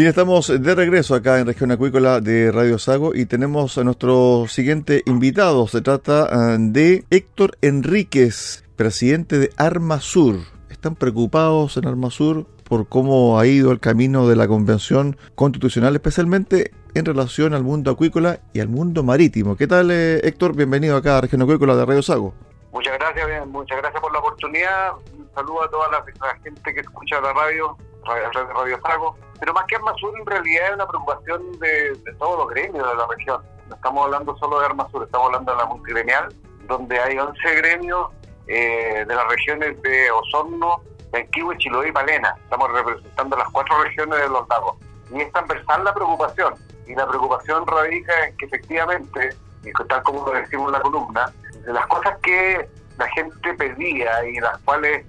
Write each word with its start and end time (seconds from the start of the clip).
Bien, 0.00 0.08
estamos 0.08 0.48
de 0.48 0.74
regreso 0.74 1.14
acá 1.14 1.40
en 1.40 1.46
Región 1.46 1.72
Acuícola 1.72 2.22
de 2.22 2.50
Radio 2.50 2.78
Sago 2.78 3.14
y 3.14 3.26
tenemos 3.26 3.76
a 3.76 3.84
nuestro 3.84 4.46
siguiente 4.48 5.02
invitado. 5.04 5.68
Se 5.68 5.82
trata 5.82 6.26
ah, 6.30 6.56
de 6.58 7.04
Héctor 7.10 7.58
Enríquez, 7.60 8.64
presidente 8.76 9.38
de 9.38 9.50
Armasur. 9.58 10.36
Están 10.70 10.94
preocupados 10.94 11.76
en 11.76 11.86
Armasur 11.86 12.46
por 12.66 12.88
cómo 12.88 13.38
ha 13.38 13.44
ido 13.44 13.72
el 13.72 13.78
camino 13.78 14.26
de 14.26 14.36
la 14.36 14.48
Convención 14.48 15.18
Constitucional, 15.34 15.94
especialmente 15.94 16.70
en 16.94 17.04
relación 17.04 17.52
al 17.52 17.62
mundo 17.62 17.90
acuícola 17.90 18.40
y 18.54 18.60
al 18.60 18.68
mundo 18.68 19.02
marítimo. 19.02 19.54
¿Qué 19.54 19.66
tal, 19.66 19.90
eh, 19.90 20.26
Héctor? 20.26 20.56
Bienvenido 20.56 20.96
acá 20.96 21.18
a 21.18 21.20
Región 21.20 21.42
Acuícola 21.42 21.76
de 21.76 21.84
Radio 21.84 22.00
Sago. 22.00 22.32
Muchas 22.72 22.98
gracias, 22.98 23.26
bien, 23.26 23.50
muchas 23.50 23.76
gracias 23.76 24.00
por 24.00 24.10
la 24.14 24.20
oportunidad. 24.20 24.92
Un 25.12 25.28
saludo 25.34 25.62
a 25.62 25.68
toda 25.68 25.90
la, 25.90 26.02
gente 26.42 26.72
que 26.72 26.80
escucha 26.80 27.20
la 27.20 27.34
Radio, 27.34 27.76
radio 28.06 28.80
Sago. 28.80 29.29
Pero 29.40 29.54
más 29.54 29.64
que 29.64 29.76
Armasur, 29.76 30.12
en 30.18 30.26
realidad 30.26 30.68
es 30.68 30.74
una 30.74 30.86
preocupación 30.86 31.58
de, 31.58 31.98
todos 32.18 32.38
los 32.38 32.48
gremios 32.50 32.86
de 32.86 32.94
la 32.94 33.06
región. 33.06 33.42
No 33.68 33.74
estamos 33.74 34.04
hablando 34.04 34.36
solo 34.36 34.60
de 34.60 34.66
Armasur, 34.66 35.04
estamos 35.04 35.26
hablando 35.28 35.52
de 35.52 35.58
la 35.58 35.64
multigremial, 35.64 36.34
donde 36.66 37.00
hay 37.00 37.18
11 37.18 37.54
gremios 37.56 38.08
eh, 38.46 39.04
de 39.08 39.14
las 39.14 39.26
regiones 39.28 39.80
de 39.82 40.10
Osorno, 40.10 40.82
Yanquihue, 41.14 41.56
Chiloé 41.56 41.88
y 41.88 41.92
Palena. 41.92 42.36
Estamos 42.42 42.70
representando 42.70 43.36
las 43.36 43.48
cuatro 43.48 43.82
regiones 43.82 44.20
de 44.20 44.28
los 44.28 44.46
lagos. 44.48 44.76
Y 45.10 45.20
es 45.20 45.32
transversal 45.32 45.84
la 45.84 45.94
preocupación. 45.94 46.54
Y 46.86 46.94
la 46.94 47.08
preocupación 47.08 47.66
radica 47.66 48.26
en 48.26 48.36
que 48.36 48.44
efectivamente, 48.44 49.36
y 49.64 49.72
tal 49.88 50.02
como 50.02 50.26
lo 50.26 50.32
decimos 50.32 50.66
en 50.66 50.72
la 50.72 50.80
columna, 50.80 51.32
las 51.66 51.86
cosas 51.86 52.18
que 52.22 52.68
la 52.98 53.08
gente 53.08 53.54
pedía 53.54 54.24
y 54.26 54.38
las 54.38 54.58
cuales 54.58 55.06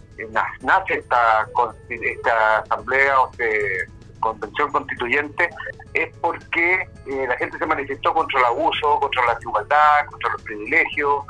nace 0.62 0.94
esta, 0.94 1.48
esta 1.90 2.60
asamblea 2.60 3.20
o 3.20 3.32
este 3.32 3.88
convención 4.22 4.72
constituyente 4.72 5.50
es 5.94 6.16
porque 6.18 6.88
eh, 7.08 7.26
la 7.28 7.36
gente 7.38 7.58
se 7.58 7.66
manifestó 7.66 8.14
contra 8.14 8.40
el 8.40 8.46
abuso, 8.46 9.00
contra 9.02 9.26
la 9.26 9.34
desigualdad, 9.36 10.06
contra 10.10 10.32
los 10.32 10.42
privilegios, 10.44 11.26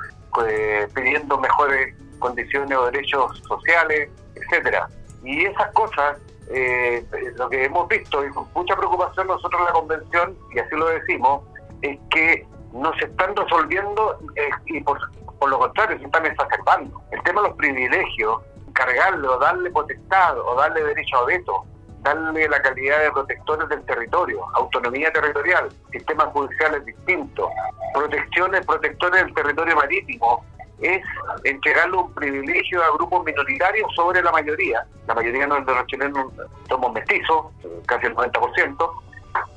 eh, 0.48 0.88
pidiendo 0.94 1.38
mejores 1.40 1.96
condiciones 2.20 2.78
o 2.78 2.86
derechos 2.92 3.42
sociales, 3.48 4.10
etcétera. 4.36 4.88
Y 5.24 5.46
esas 5.46 5.72
cosas, 5.72 6.20
eh, 6.50 7.04
lo 7.36 7.50
que 7.50 7.66
hemos 7.66 7.88
visto 7.88 8.24
y 8.26 8.30
con 8.30 8.48
mucha 8.54 8.76
preocupación 8.76 9.28
nosotros 9.28 9.60
en 9.60 9.66
la 9.66 9.74
convención, 9.74 10.38
y 10.54 10.60
así 10.60 10.76
lo 10.76 10.88
decimos, 10.88 11.44
es 11.82 11.98
que 12.12 12.46
no 12.74 12.94
se 13.00 13.06
están 13.06 13.36
resolviendo 13.36 14.20
y 14.66 14.80
por, 14.82 15.00
por 15.40 15.50
lo 15.50 15.60
contrario 15.60 15.98
se 15.98 16.06
están 16.06 16.26
exacerbando. 16.26 17.02
El 17.12 17.22
tema 17.24 17.42
de 17.42 17.48
los 17.50 17.58
privilegios, 17.58 18.42
cargarle 18.74 19.28
o 19.28 19.38
darle 19.40 19.70
potestad 19.72 20.40
o 20.40 20.56
darle 20.56 20.84
derecho 20.84 21.18
a 21.18 21.26
veto, 21.26 21.66
darle 22.02 22.48
la 22.48 22.62
calidad 22.62 23.02
de 23.02 23.12
protectores 23.12 23.70
del 23.70 23.84
territorio, 23.86 24.44
autonomía 24.56 25.12
territorial, 25.12 25.70
sistemas 25.92 26.28
judiciales 26.28 26.86
distintos, 26.86 27.50
protecciones, 27.94 28.66
protectores 28.66 29.24
del 29.24 29.34
territorio 29.34 29.76
marítimo, 29.76 30.44
es 30.82 31.04
entregarle 31.44 31.98
un 31.98 32.14
privilegio 32.14 32.84
a 32.84 32.92
grupos 32.96 33.24
minoritarios 33.24 33.94
sobre 33.96 34.22
la 34.24 34.32
mayoría. 34.32 34.84
La 35.08 35.14
mayoría 35.14 35.46
de 35.46 35.76
los 35.76 35.86
chilenos 35.88 36.34
somos 36.68 36.92
mestizos, 36.94 37.46
casi 37.86 38.08
el 38.08 38.16
90%, 38.16 38.92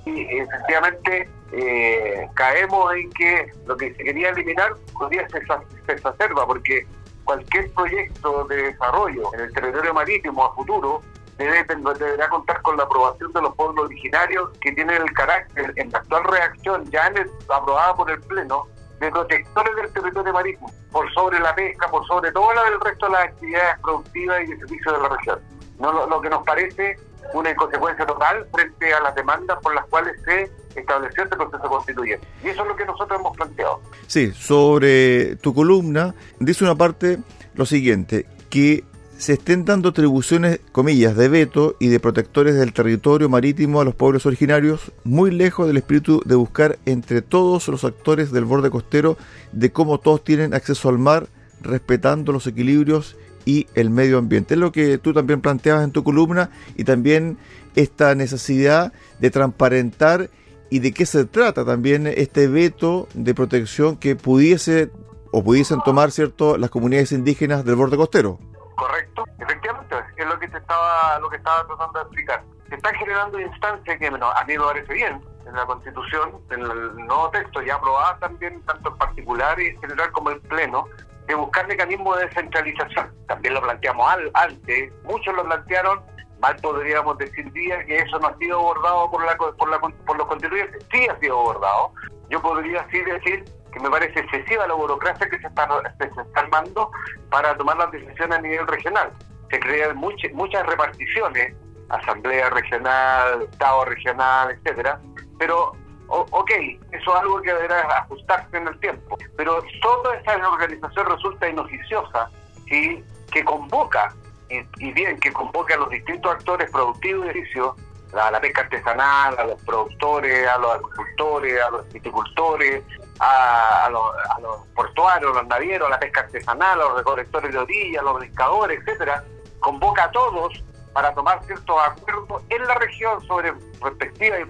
y 0.05 0.39
efectivamente 0.39 1.29
eh, 1.53 2.29
caemos 2.35 2.95
en 2.95 3.11
que 3.13 3.53
lo 3.67 3.77
que 3.77 3.95
se 3.95 4.05
quería 4.05 4.29
eliminar 4.31 4.75
podría 4.93 5.27
se 5.31 5.93
exacerba, 5.93 6.47
porque 6.47 6.87
cualquier 7.25 7.73
proyecto 7.73 8.45
de 8.45 8.57
desarrollo 8.57 9.33
en 9.35 9.41
el 9.41 9.53
territorio 9.53 9.95
marítimo 9.95 10.45
a 10.45 10.55
futuro 10.55 11.01
debe, 11.39 11.65
deberá 11.99 12.29
contar 12.29 12.63
con 12.63 12.77
la 12.77 12.85
aprobación 12.85 13.33
de 13.33 13.43
los 13.43 13.55
pueblos 13.55 13.87
originarios 13.87 14.51
que 14.61 14.73
tienen 14.73 15.03
el 15.03 15.13
carácter, 15.13 15.73
en 15.77 15.91
la 15.91 15.99
actual 15.99 16.25
reacción, 16.25 16.91
ya 16.91 17.07
en 17.09 17.31
aprobada 17.49 17.95
por 17.95 18.11
el 18.11 18.21
Pleno, 18.21 18.67
de 19.01 19.11
protectores 19.11 19.77
del 19.77 19.93
territorio 19.93 20.33
marítimo, 20.33 20.73
por 20.93 21.13
sobre 21.13 21.41
la 21.41 21.55
pesca, 21.55 21.89
por 21.91 22.07
sobre 22.07 22.31
todo 22.33 22.53
la 22.55 22.65
del 22.65 22.81
resto 22.81 23.07
de 23.07 23.13
las 23.13 23.25
actividades 23.25 23.79
productivas 23.81 24.43
y 24.43 24.47
de 24.47 24.59
servicios 24.59 24.95
de 24.95 25.03
la 25.03 25.09
región. 25.09 25.41
No, 25.79 25.93
lo, 25.93 26.07
lo 26.07 26.21
que 26.21 26.31
nos 26.31 26.45
parece 26.45 26.97
una 27.33 27.51
inconsecuencia 27.51 28.07
total 28.07 28.47
frente 28.53 28.93
a 28.93 29.01
las 29.01 29.15
demandas 29.15 29.59
por 29.61 29.75
las 29.75 29.85
cuales 29.87 30.15
se 30.25 30.51
estableció 30.77 31.25
este 31.25 31.37
proceso 31.37 31.63
constituyente. 31.69 32.27
Y 32.45 32.49
eso 32.49 32.63
es 32.63 32.69
lo 32.69 32.77
que 32.77 32.85
nosotros 32.85 33.19
hemos 33.19 33.37
planteado. 33.37 33.81
Sí, 34.07 34.33
sobre 34.33 35.37
tu 35.37 35.55
columna, 35.55 36.15
dice 36.39 36.65
una 36.65 36.75
parte 36.75 37.19
lo 37.55 37.67
siguiente, 37.67 38.27
que 38.51 38.85
se 39.19 39.35
estén 39.35 39.65
dando 39.65 39.91
atribuciones, 39.91 40.61
comillas, 40.73 41.17
de 41.17 41.29
veto 41.29 41.77
y 41.79 41.89
de 41.89 42.01
protectores 42.01 42.57
del 42.57 42.73
territorio 42.73 43.29
marítimo 43.29 43.81
a 43.81 43.85
los 43.85 43.95
pueblos 43.95 44.27
originarios, 44.27 44.93
muy 45.05 45.31
lejos 45.31 45.67
del 45.67 45.77
espíritu 45.77 46.21
de 46.25 46.35
buscar 46.35 46.79
entre 46.85 47.23
todos 47.23 47.69
los 47.69 47.85
actores 47.85 48.33
del 48.33 48.45
borde 48.45 48.71
costero 48.71 49.17
de 49.53 49.73
cómo 49.73 49.99
todos 49.99 50.25
tienen 50.25 50.53
acceso 50.53 50.89
al 50.89 50.99
mar, 50.99 51.29
respetando 51.63 52.33
los 52.33 52.47
equilibrios 52.47 53.17
y 53.47 53.67
el 53.75 53.91
medio 53.91 54.19
ambiente. 54.19 54.55
Es 54.55 54.61
lo 54.61 54.73
que 54.73 54.99
tú 54.99 55.13
también 55.13 55.41
planteabas 55.41 55.85
en 55.85 55.93
tu 55.93 56.03
columna 56.03 56.51
y 56.77 56.85
también 56.85 57.39
esta 57.77 58.15
necesidad 58.15 58.93
de 59.21 59.31
transparentar 59.31 60.31
y 60.71 60.81
de 60.81 60.93
qué 60.93 61.07
se 61.07 61.25
trata 61.25 61.65
también 61.65 62.07
este 62.07 62.49
veto 62.49 63.09
de 63.15 63.35
protección 63.35 63.97
que 63.97 64.17
pudiese 64.17 64.91
o 65.31 65.43
pudiesen 65.43 65.81
tomar 65.85 66.11
cierto 66.11 66.59
las 66.59 66.71
comunidades 66.71 67.13
indígenas 67.13 67.65
del 67.65 67.77
borde 67.77 67.97
costero. 67.97 68.39
Correcto, 68.77 69.25
efectivamente, 69.39 69.97
es 70.17 70.27
lo 70.27 70.39
que 70.39 70.49
te 70.49 70.59
estaba, 70.59 71.19
lo 71.21 71.29
que 71.29 71.37
estaba 71.37 71.67
tratando 71.67 71.99
de 71.99 72.05
explicar. 72.05 72.43
Se 72.69 72.75
están 72.75 72.95
generando 72.95 73.39
instancias 73.39 73.99
que 73.99 74.11
bueno, 74.11 74.31
a 74.31 74.45
mí 74.45 74.59
me 74.59 74.65
parece 74.65 74.93
bien 74.93 75.23
en 75.47 75.55
la 75.55 75.67
Constitución, 75.67 76.41
en 76.51 76.61
el 76.63 76.97
nuevo 77.07 77.31
texto 77.31 77.63
ya 77.63 77.75
aprobada 77.77 78.19
también, 78.19 78.61
tanto 78.63 78.91
en 78.91 78.97
particular 78.97 79.61
y 79.61 79.69
en 79.69 79.81
general 79.81 80.11
como 80.13 80.31
en 80.31 80.41
pleno, 80.43 80.87
de 81.27 81.35
buscar 81.35 81.67
mecanismos 81.67 82.19
de 82.19 82.27
descentralización. 82.27 83.13
También 83.29 83.55
lo 83.55 83.63
planteamos 83.63 84.11
al, 84.11 84.31
antes, 84.35 84.93
muchos 85.05 85.35
lo 85.35 85.45
plantearon, 85.45 86.01
mal 86.41 86.57
podríamos 86.57 87.17
decir 87.19 87.51
día 87.53 87.85
que 87.85 87.99
eso 87.99 88.19
no 88.19 88.29
ha 88.29 88.37
sido 88.39 88.59
abordado 88.59 89.11
por, 89.11 89.25
la, 89.25 89.37
por, 89.37 89.71
la, 89.71 89.79
por 89.79 90.19
los 90.19 90.27
constituyentes, 90.27 90.87
sí 90.91 91.07
ha 91.09 91.19
sido 91.21 91.39
abordado. 91.39 91.93
Yo 92.31 92.41
podría 92.41 92.81
así 92.81 93.01
decir 93.03 93.45
que 93.75 93.81
me 93.81 93.91
parece 93.91 94.21
excesiva 94.21 94.67
la 94.67 94.75
burocracia 94.75 95.29
que 95.29 95.39
se 95.39 95.49
está, 95.49 95.69
se 95.99 96.39
armando 96.39 96.91
para 97.29 97.57
tomar 97.57 97.77
las 97.77 97.91
decisiones 97.91 98.39
a 98.39 98.41
nivel 98.41 98.67
regional. 98.69 99.13
Se 99.51 99.59
crean 99.59 99.97
muchas 99.97 100.67
reparticiones, 100.67 101.55
asamblea 101.89 102.49
regional, 102.51 103.43
estado 103.43 103.85
regional, 103.85 104.53
etcétera, 104.53 105.01
pero 105.39 105.73
ok, 106.09 106.51
eso 106.93 107.15
es 107.15 107.21
algo 107.21 107.43
que 107.43 107.53
deberá 107.53 107.81
ajustarse 107.99 108.57
en 108.57 108.69
el 108.69 108.79
tiempo, 108.79 109.17
pero 109.37 109.63
toda 109.83 110.17
esa 110.17 110.49
organización 110.49 111.07
resulta 111.07 111.49
inoficiosa 111.49 112.31
y 112.67 113.03
que 113.33 113.45
convoca, 113.45 114.15
y, 114.49 114.93
bien, 114.93 115.19
que 115.19 115.33
convoca 115.33 115.75
a 115.75 115.79
los 115.79 115.91
distintos 115.91 116.33
actores 116.33 116.71
productivos 116.71 117.25
y 117.25 117.29
servicios, 117.29 117.75
a 118.15 118.31
la 118.31 118.41
pesca 118.41 118.61
artesanal, 118.63 119.37
a 119.39 119.45
los 119.45 119.63
productores, 119.65 120.47
a 120.47 120.59
los 120.59 120.75
agricultores, 120.75 121.61
a 121.61 121.71
los 121.71 121.93
viticultores, 121.93 122.85
a, 123.21 123.89
los, 123.91 124.67
portuarios, 124.75 125.31
a 125.33 125.41
los 125.41 125.47
navieros, 125.49 125.89
a 125.89 125.91
la 125.91 125.99
pesca 125.99 126.21
artesanal, 126.21 126.81
a 126.81 126.85
los 126.85 126.97
recolectores 126.99 127.53
de 127.53 127.59
orilla, 127.59 128.01
a 128.01 128.05
los 128.05 128.21
pescadores, 128.21 128.81
etcétera, 128.81 129.25
convoca 129.61 130.05
a 130.05 130.11
todos 130.11 130.63
para 130.93 131.13
tomar 131.13 131.43
ciertos 131.45 131.77
acuerdos 131.85 132.43
en 132.49 132.67
la 132.67 132.75
región 132.77 133.21
sobre 133.27 133.53
perspectiva 133.83 134.39
y 134.39 134.45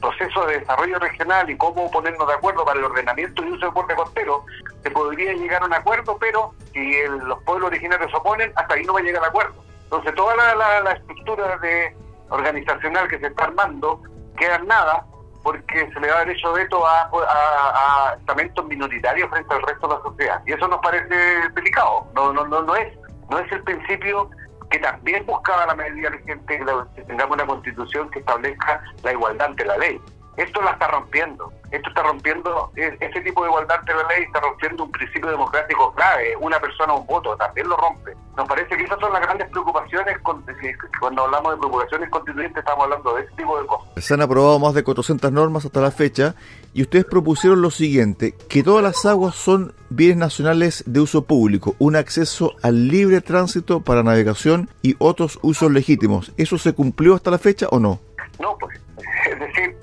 proceso 0.00 0.46
de 0.46 0.60
desarrollo 0.60 0.98
regional 0.98 1.48
y 1.48 1.56
cómo 1.56 1.90
ponernos 1.90 2.26
de 2.26 2.34
acuerdo 2.34 2.64
para 2.64 2.78
el 2.78 2.84
ordenamiento 2.86 3.44
y 3.44 3.50
uso 3.50 3.66
del 3.66 3.74
borde 3.74 3.94
costero, 3.94 4.44
se 4.82 4.90
podría 4.90 5.32
llegar 5.32 5.62
a 5.62 5.66
un 5.66 5.74
acuerdo, 5.74 6.16
pero 6.18 6.52
si 6.72 6.94
los 7.06 7.42
pueblos 7.44 7.68
originarios 7.68 8.10
se 8.10 8.16
oponen, 8.16 8.52
hasta 8.56 8.74
ahí 8.74 8.84
no 8.84 8.94
va 8.94 9.00
a 9.00 9.02
llegar 9.02 9.22
al 9.22 9.28
acuerdo. 9.28 9.62
Entonces 9.84 10.14
toda 10.14 10.34
la, 10.36 10.92
estructura 10.92 11.56
de 11.58 11.96
organizacional 12.30 13.08
que 13.08 13.18
se 13.18 13.26
está 13.26 13.44
armando 13.44 14.02
queda 14.36 14.56
en 14.56 14.66
nada 14.66 15.06
porque 15.44 15.88
se 15.92 16.00
le 16.00 16.08
da 16.08 16.20
derecho 16.20 16.52
de 16.54 16.64
veto 16.64 16.84
a, 16.86 17.10
a, 17.12 18.14
estamentos 18.14 18.64
minoritarios 18.66 19.28
frente 19.28 19.54
al 19.54 19.62
resto 19.62 19.86
de 19.86 19.94
la 19.94 20.02
sociedad. 20.02 20.42
Y 20.46 20.52
eso 20.52 20.66
nos 20.66 20.80
parece 20.80 21.14
delicado. 21.54 22.06
No, 22.14 22.32
no, 22.32 22.46
no, 22.46 22.62
no 22.62 22.74
es, 22.74 22.98
no 23.30 23.38
es 23.38 23.52
el 23.52 23.62
principio 23.62 24.30
que 24.70 24.78
también 24.78 25.24
buscaba 25.26 25.66
la 25.66 25.74
medida 25.74 26.08
vigente 26.08 26.58
que 26.96 27.02
tengamos 27.02 27.36
una 27.36 27.46
constitución 27.46 28.10
que 28.10 28.20
establezca 28.20 28.82
la 29.02 29.12
igualdad 29.12 29.48
ante 29.48 29.66
la 29.66 29.76
ley. 29.76 30.00
Esto 30.36 30.62
la 30.62 30.72
está 30.72 30.88
rompiendo. 30.88 31.52
Esto 31.70 31.88
está 31.88 32.04
rompiendo, 32.04 32.70
ese 32.76 33.20
tipo 33.22 33.42
de 33.42 33.48
igualdad 33.48 33.78
ante 33.80 33.92
la 33.94 34.06
ley 34.06 34.22
está 34.24 34.38
rompiendo 34.38 34.84
un 34.84 34.92
principio 34.92 35.28
democrático 35.28 35.92
clave. 35.94 36.36
Una 36.40 36.60
persona, 36.60 36.92
un 36.94 37.04
voto, 37.04 37.36
también 37.36 37.68
lo 37.68 37.76
rompe. 37.76 38.14
Nos 38.36 38.46
parece 38.46 38.76
que 38.76 38.84
esas 38.84 39.00
son 39.00 39.12
las 39.12 39.22
grandes 39.22 39.50
preocupaciones. 39.50 40.16
Cuando 41.00 41.24
hablamos 41.24 41.52
de 41.52 41.58
preocupaciones 41.58 42.10
constituyentes, 42.10 42.58
estamos 42.58 42.84
hablando 42.84 43.16
de 43.16 43.22
ese 43.22 43.34
tipo 43.34 43.60
de 43.60 43.66
cosas. 43.66 44.04
Se 44.04 44.14
han 44.14 44.22
aprobado 44.22 44.58
más 44.60 44.74
de 44.74 44.84
400 44.84 45.32
normas 45.32 45.64
hasta 45.64 45.80
la 45.80 45.90
fecha 45.90 46.36
y 46.72 46.82
ustedes 46.82 47.06
propusieron 47.06 47.60
lo 47.60 47.72
siguiente: 47.72 48.36
que 48.48 48.62
todas 48.62 48.84
las 48.84 49.04
aguas 49.04 49.34
son 49.34 49.74
bienes 49.88 50.18
nacionales 50.18 50.84
de 50.86 51.00
uso 51.00 51.24
público, 51.24 51.74
un 51.78 51.96
acceso 51.96 52.52
al 52.62 52.86
libre 52.86 53.20
tránsito 53.20 53.80
para 53.80 54.04
navegación 54.04 54.68
y 54.80 54.94
otros 54.98 55.40
usos 55.42 55.72
legítimos. 55.72 56.32
¿Eso 56.36 56.56
se 56.56 56.72
cumplió 56.72 57.14
hasta 57.16 57.32
la 57.32 57.38
fecha 57.38 57.66
o 57.70 57.80
no? 57.80 57.98
No, 58.38 58.56
pues, 58.58 58.80
es 59.30 59.38
decir, 59.40 59.76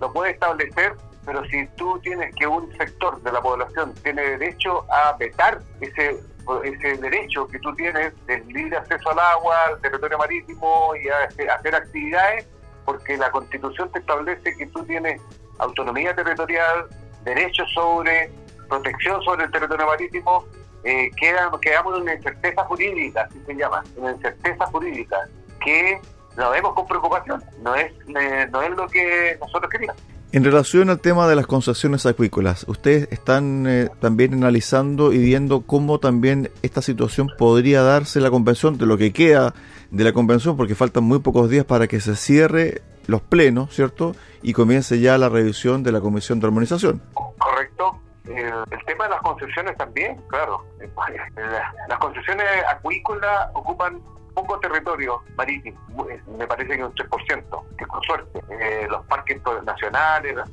lo 0.00 0.12
puede 0.12 0.32
establecer, 0.32 0.94
pero 1.24 1.44
si 1.46 1.66
tú 1.76 1.98
tienes 2.00 2.34
que 2.34 2.46
un 2.46 2.72
sector 2.76 3.22
de 3.22 3.32
la 3.32 3.40
población 3.40 3.94
tiene 4.02 4.22
derecho 4.22 4.84
a 4.90 5.16
vetar 5.16 5.60
ese 5.80 6.18
ese 6.64 6.96
derecho 6.96 7.46
que 7.46 7.58
tú 7.60 7.74
tienes 7.74 8.12
del 8.26 8.46
libre 8.48 8.76
acceso 8.76 9.10
al 9.10 9.18
agua, 9.18 9.56
al 9.68 9.80
territorio 9.80 10.18
marítimo 10.18 10.92
y 10.96 11.08
a, 11.08 11.54
hacer 11.54 11.74
actividades, 11.74 12.46
porque 12.84 13.16
la 13.16 13.30
Constitución 13.30 13.90
te 13.92 14.00
establece 14.00 14.56
que 14.56 14.66
tú 14.66 14.84
tienes 14.84 15.20
autonomía 15.58 16.14
territorial, 16.14 16.88
derechos 17.24 17.70
sobre, 17.72 18.30
protección 18.68 19.22
sobre 19.22 19.44
el 19.44 19.52
territorio 19.52 19.86
marítimo, 19.86 20.44
eh, 20.84 21.10
quedamos 21.16 21.96
en 21.96 22.02
una 22.02 22.14
incerteza 22.14 22.64
jurídica, 22.64 23.22
así 23.22 23.40
se 23.46 23.54
llama, 23.54 23.84
una 23.96 24.12
incerteza 24.12 24.66
jurídica, 24.66 25.16
que 25.64 26.00
lo 26.36 26.50
vemos 26.50 26.74
con 26.74 26.86
preocupación, 26.86 27.42
no 27.62 27.74
es, 27.74 27.92
eh, 28.08 28.48
no 28.50 28.62
es 28.62 28.70
lo 28.70 28.86
que 28.88 29.36
nosotros 29.40 29.70
queríamos. 29.70 30.00
En 30.32 30.44
relación 30.44 30.88
al 30.88 30.98
tema 30.98 31.28
de 31.28 31.36
las 31.36 31.46
concesiones 31.46 32.06
acuícolas, 32.06 32.64
ustedes 32.66 33.06
están 33.10 33.66
eh, 33.66 33.90
también 34.00 34.32
analizando 34.32 35.12
y 35.12 35.18
viendo 35.18 35.60
cómo 35.60 35.98
también 35.98 36.50
esta 36.62 36.80
situación 36.80 37.28
podría 37.36 37.82
darse 37.82 38.18
la 38.18 38.30
convención, 38.30 38.78
de 38.78 38.86
lo 38.86 38.96
que 38.96 39.12
queda 39.12 39.52
de 39.90 40.04
la 40.04 40.14
convención, 40.14 40.56
porque 40.56 40.74
faltan 40.74 41.04
muy 41.04 41.18
pocos 41.18 41.50
días 41.50 41.66
para 41.66 41.86
que 41.86 42.00
se 42.00 42.16
cierre 42.16 42.80
los 43.06 43.20
plenos, 43.20 43.74
¿cierto? 43.74 44.14
Y 44.42 44.54
comience 44.54 45.00
ya 45.00 45.18
la 45.18 45.28
revisión 45.28 45.82
de 45.82 45.92
la 45.92 46.00
Comisión 46.00 46.40
de 46.40 46.46
Armonización. 46.46 47.02
Correcto. 47.36 48.00
el 48.24 48.84
tema 48.86 49.04
de 49.04 49.10
las 49.10 49.20
concesiones 49.20 49.76
también, 49.76 50.16
claro. 50.28 50.64
Las 51.88 51.98
concesiones 51.98 52.46
acuícolas 52.70 53.50
ocupan 53.52 54.00
poco 54.34 54.58
territorio 54.60 55.22
marítimo, 55.36 56.08
eh, 56.08 56.20
me 56.38 56.46
parece 56.46 56.76
que 56.76 56.84
un 56.84 56.94
3%, 56.94 57.64
que 57.76 57.86
con 57.86 58.02
suerte. 58.02 58.42
Eh, 58.50 58.86
los 58.90 59.04
parques 59.06 59.40
nacionales, 59.64 60.34
las, 60.36 60.50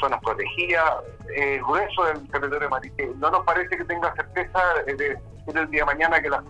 zonas 0.00 0.20
protegidas, 0.22 1.04
eh, 1.34 1.56
el 1.56 1.62
grueso 1.62 2.04
del 2.04 2.28
territorio 2.28 2.68
marítimo. 2.70 3.14
No 3.16 3.30
nos 3.30 3.44
parece 3.44 3.76
que 3.76 3.84
tenga 3.84 4.14
certeza 4.14 4.60
de 4.86 5.18
el 5.46 5.70
día 5.70 5.80
de 5.80 5.86
mañana 5.86 6.22
que 6.22 6.28
las, 6.28 6.42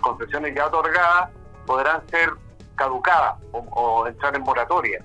concesiones 0.00 0.54
ya 0.54 0.66
otorgadas 0.66 1.30
podrán 1.66 2.06
ser 2.08 2.30
caducadas 2.76 3.36
o, 3.52 4.06
entrar 4.06 4.34
en 4.34 4.42
moratoria. 4.42 5.04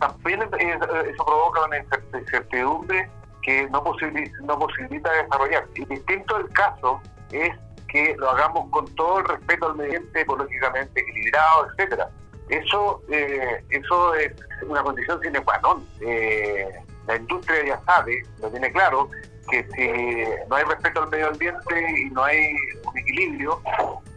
también 0.00 0.42
eso 0.42 1.24
provoca 1.24 1.64
una 1.64 1.78
incertidumbre 2.18 3.08
que 3.42 3.68
no 3.70 3.84
posibilita, 3.84 4.36
no 4.42 4.58
posibilita 4.58 5.12
desarrollar. 5.12 5.64
Y 5.74 5.84
distinto 5.84 6.38
el 6.38 6.48
caso 6.50 7.00
es 7.30 7.54
que 7.88 8.14
lo 8.16 8.30
hagamos 8.30 8.70
con 8.70 8.86
todo 8.94 9.20
el 9.20 9.24
respeto 9.24 9.66
al 9.66 9.76
medio 9.76 9.96
ambiente, 9.96 10.20
ecológicamente 10.20 11.00
equilibrado, 11.00 11.68
etcétera. 11.70 12.10
Eso, 12.48 13.02
eh, 13.10 13.62
eso 13.70 14.14
es 14.14 14.32
una 14.66 14.82
condición 14.82 15.20
sine 15.20 15.42
qua 15.42 15.58
non. 15.58 15.86
Eh, 16.00 16.68
la 17.06 17.16
industria 17.16 17.64
ya 17.64 17.80
sabe, 17.84 18.22
lo 18.40 18.50
tiene 18.50 18.70
claro, 18.70 19.10
que 19.50 19.66
si 19.74 20.46
no 20.48 20.56
hay 20.56 20.64
respeto 20.64 21.02
al 21.02 21.10
medio 21.10 21.28
ambiente 21.28 22.00
y 22.00 22.10
no 22.10 22.24
hay 22.24 22.54
un 22.84 22.98
equilibrio, 22.98 23.60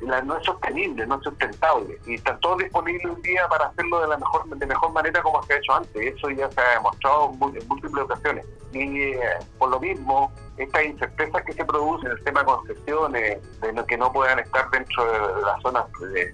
no 0.02 0.38
es 0.38 0.46
sostenible, 0.46 1.06
no 1.06 1.16
es 1.16 1.24
sustentable. 1.24 1.98
Y 2.06 2.16
está 2.16 2.38
todo 2.40 2.58
disponible 2.58 3.10
un 3.10 3.22
día 3.22 3.48
para 3.48 3.68
hacerlo 3.68 4.02
de 4.02 4.08
la 4.08 4.18
mejor 4.18 4.48
de 4.48 4.66
mejor 4.66 4.92
manera 4.92 5.22
como 5.22 5.42
se 5.44 5.54
ha 5.54 5.58
hecho 5.58 5.74
antes. 5.74 6.16
Eso 6.16 6.30
ya 6.30 6.50
se 6.52 6.62
ha 6.62 6.74
demostrado 6.76 7.32
en 7.32 7.68
múltiples 7.68 8.04
ocasiones. 8.04 8.46
Y 8.74 9.12
eh, 9.12 9.20
por 9.58 9.70
lo 9.70 9.80
mismo, 9.80 10.32
estas 10.58 10.86
incertezas 10.86 11.44
que 11.44 11.54
se 11.54 11.66
producen 11.66 12.12
en 12.12 12.18
el 12.18 12.24
tema 12.24 12.40
de 12.42 12.46
concesiones, 12.46 13.62
de 13.62 13.86
que 13.86 13.98
no 13.98 14.12
puedan 14.12 14.40
estar 14.40 14.70
dentro 14.72 15.36
de 15.36 15.42
las 15.42 15.62
zonas 15.62 15.86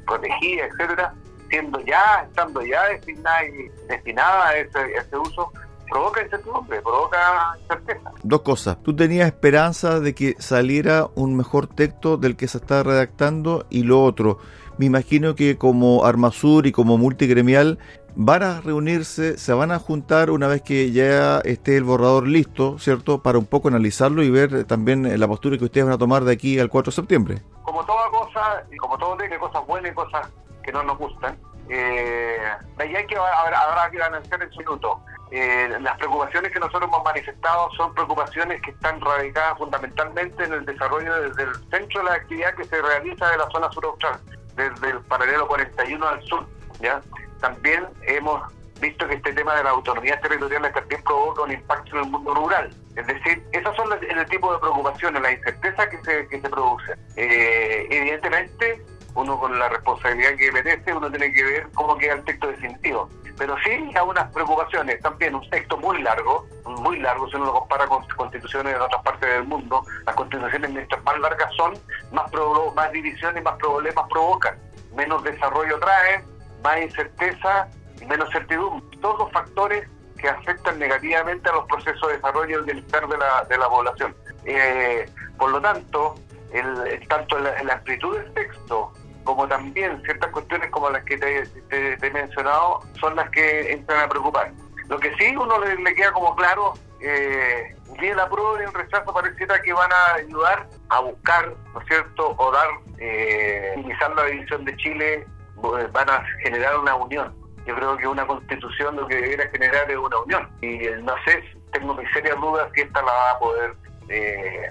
protegidas, 0.05 0.69
etcétera, 0.71 1.13
siendo 1.49 1.79
ya, 1.81 2.25
estando 2.27 2.61
ya 2.61 2.83
destinadas 2.89 3.45
destinada 3.88 4.47
a 4.49 4.57
ese, 4.57 5.17
uso, 5.17 5.51
provoca 5.89 6.24
incertidumbre, 6.24 6.81
provoca 6.81 7.18
incerteza. 7.62 8.12
Dos 8.24 8.42
cosas. 8.42 8.78
Tú 8.84 8.95
tenías 8.95 9.28
esperanza 9.28 10.00
de 10.00 10.13
que 10.13 10.36
saliera 10.39 11.07
un 11.16 11.35
mejor 11.35 11.68
texto 11.68 12.18
del 12.18 12.35
que 12.35 12.47
se 12.47 12.57
está 12.57 12.83
redactando 12.83 13.66
y 13.69 13.83
lo 13.83 14.04
otro. 14.04 14.40
Me 14.78 14.85
imagino 14.85 15.35
que 15.35 15.57
como 15.57 16.06
Armasur 16.06 16.68
y 16.68 16.71
como 16.71 16.97
multigremial 16.97 17.80
van 18.16 18.44
a 18.44 18.61
reunirse, 18.61 19.38
se 19.38 19.54
van 19.54 19.71
a 19.71 19.80
juntar 19.80 20.31
una 20.31 20.47
vez 20.47 20.61
que 20.64 20.92
ya 20.92 21.40
esté 21.40 21.78
el 21.78 21.83
borrador 21.83 22.28
listo, 22.28 22.80
¿cierto? 22.80 23.21
Para 23.21 23.38
un 23.38 23.45
poco 23.45 23.68
analizarlo 23.68 24.23
y 24.23 24.30
ver 24.31 24.66
también 24.66 25.19
la 25.19 25.28
postura 25.28 25.57
que 25.57 25.66
ustedes 25.66 25.85
van 25.85 25.94
a 25.94 25.97
tomar 26.00 26.23
de 26.23 26.33
aquí 26.33 26.59
al 26.59 26.69
4 26.69 26.92
de 26.92 26.95
septiembre. 26.95 27.42
Como 27.61 27.85
toda 27.85 28.09
cosa, 28.09 28.64
y 28.71 28.78
como 28.78 28.97
todo 28.97 29.16
tiene 29.18 29.38
cosas 29.38 29.66
buenas 29.68 29.92
y 29.92 29.95
cosas 29.95 30.28
que 30.64 30.71
no 30.71 30.81
nos 30.83 30.97
gustan, 30.97 31.38
eh, 31.69 32.38
ahí 32.80 32.95
hay 32.95 33.06
que, 33.06 33.16
habrá, 33.16 33.61
habrá 33.61 33.92
que 33.92 34.02
analizar 34.02 34.42
en 34.42 34.52
su 34.52 34.59
minuto. 34.59 35.00
Eh, 35.31 35.78
las 35.81 35.98
preocupaciones 35.98 36.52
que 36.52 36.60
nosotros 36.60 36.84
hemos 36.84 37.04
manifestado 37.04 37.69
son 37.72 37.94
preocupaciones 37.94 38.62
que 38.62 38.72
están 38.72 39.02
radicadas 39.02 39.57
fundamentalmente 39.57 40.44
en 40.44 40.54
el 40.54 40.66
desarrollo 40.66 41.22
desde 41.22 41.44
el 41.44 41.56
centro 41.69 42.02
de 42.02 42.10
la 42.10 42.16
actividad 42.16 42.56
que 42.56 42.64
se 42.64 42.81
realiza 42.81 43.30
de 43.30 43.38
la 43.38 43.50
zona 43.50 43.69
sur 43.72 43.86
austral, 43.86 44.19
desde 44.56 44.90
el 44.90 45.00
paralelo 45.02 45.48
41 45.48 46.07
al 46.07 46.24
sur. 46.24 46.46
¿ya? 46.80 47.02
También 47.42 47.88
hemos 48.04 48.42
visto 48.80 49.07
que 49.07 49.16
este 49.16 49.34
tema 49.34 49.56
de 49.56 49.64
la 49.64 49.72
autonomía 49.72 50.19
territorial 50.22 50.72
también 50.74 51.04
provoca 51.04 51.42
un 51.44 51.52
impacto 51.52 51.98
en 51.98 52.04
el 52.06 52.12
mundo 52.12 52.34
rural. 52.34 52.69
Es 52.96 53.06
decir, 53.06 53.44
esas 53.52 53.76
son 53.76 53.90
el 53.94 54.26
tipo 54.28 54.54
de 54.54 54.60
preocupaciones, 54.60 55.22
la 55.22 55.31
incerteza 55.31 55.90
que 55.90 55.98
se, 56.04 56.28
que 56.28 56.42
se 56.42 56.50
produce. 56.50 56.94
Eh, 57.16 57.88
evidentemente, 57.90 58.81
uno 59.18 59.40
con 59.40 59.57
la 59.57 59.68
responsabilidad 59.68 60.36
que 60.38 60.52
merece, 60.52 60.94
uno 60.94 61.09
tiene 61.09 61.33
que 61.33 61.44
ver 61.44 61.68
cómo 61.74 61.97
queda 61.97 62.14
el 62.14 62.24
texto 62.24 62.47
definitivo. 62.47 63.09
Pero 63.36 63.56
sí 63.64 63.71
hay 63.71 64.07
unas 64.07 64.31
preocupaciones, 64.31 65.02
también 65.02 65.33
un 65.33 65.50
texto 65.50 65.76
muy 65.78 66.02
largo, 66.04 66.45
muy 66.66 67.00
largo, 67.00 67.28
si 67.28 67.36
uno 67.36 67.45
lo 67.45 67.54
compara 67.54 67.88
con 67.88 68.07
constituciones 68.16 68.74
de 68.74 68.80
otras 68.80 69.02
partes 69.02 69.28
del 69.28 69.45
mundo, 69.45 69.83
las 70.06 70.16
constituciones 70.16 70.69
mientras 70.71 71.04
más 71.04 71.19
largas 71.19 71.52
son, 71.56 71.74
más, 72.12 72.31
más 72.76 72.92
divisiones 72.92 73.44
más 73.44 73.56
problemas 73.56 74.06
provocan, 74.09 74.56
menos 74.95 75.24
desarrollo 75.24 75.80
traen, 75.80 76.24
más 76.64 76.80
incerteza 76.80 77.68
y 78.00 78.06
menos 78.06 78.30
certidumbre. 78.31 78.97
Todos 79.02 79.31
factores 79.31 79.88
que 80.19 80.30
afectan 80.30 80.78
negativamente 80.78 81.50
a 81.50 81.54
los 81.54 81.66
procesos 81.66 82.07
de 82.07 82.16
desarrollo 82.16 82.59
y 82.59 82.66
bienestar 82.66 83.07
de 83.07 83.18
la, 83.18 83.44
de 83.50 83.57
la 83.57 83.68
población. 83.68 84.16
Eh, 84.45 85.09
por 85.38 85.52
lo 85.52 85.62
tanto, 85.62 86.16
el, 86.54 87.07
tanto 87.07 87.40
la, 87.40 87.64
la, 87.64 87.74
amplitud 87.74 88.18
del 88.18 88.33
texto 88.33 88.94
como 89.28 89.48
también 89.48 90.02
ciertas 90.04 90.31
cuestiones 90.31 90.72
como 90.72 90.90
las 90.90 91.04
que 91.04 91.18
te, 91.18 91.44
he 91.69 92.10
mencionado 92.12 92.80
son 93.00 93.16
las 93.16 93.30
que 93.30 93.74
entran 93.74 94.06
a 94.06 94.10
preocupar. 94.10 94.52
Lo 94.88 94.98
que 94.98 95.14
sí 95.18 95.36
uno 95.36 95.60
le, 95.60 95.94
queda 95.94 96.14
como 96.14 96.34
claro, 96.36 96.74
eh, 97.02 97.76
y 98.02 98.06
el 98.06 98.19
apruebo 98.19 98.57
y 98.60 98.64
el 98.64 98.74
rechazo 98.74 99.14
pareciera 99.14 99.62
que 99.62 99.74
van 99.74 99.92
a 99.92 100.14
ayudar 100.16 100.68
a 100.90 101.02
buscar, 101.02 101.54
¿no 101.74 101.81
es 101.81 101.88
cierto?, 101.88 102.36
o 102.38 102.52
dar, 102.52 102.69
eh, 103.00 103.76
la 104.16 104.24
división 104.24 104.64
de 104.64 104.78
Chile, 104.78 105.14
eh, 105.16 105.88
van 105.92 106.10
a 106.10 106.24
generar 106.44 106.80
una 106.80 106.96
unión. 106.96 107.36
Yo 107.66 107.76
creo 107.76 107.98
que 107.98 108.07
una 108.07 108.26
constitución 108.26 108.96
lo 108.96 109.07
que 109.07 109.16
debería 109.16 109.50
generar 109.50 109.92
es 109.92 109.98
una 109.98 110.19
unión. 110.19 110.50
Y 110.62 110.86
eh, 110.88 110.98
no 111.04 111.14
sé, 111.26 111.44
tengo 111.74 111.94
mis 111.96 112.10
serias 112.14 112.40
dudas 112.40 112.69
si 112.74 112.81
esta 112.81 113.02
la 113.02 113.12
va 113.12 113.31
a 113.31 113.40
poder 113.40 113.76
eh, 114.09 114.61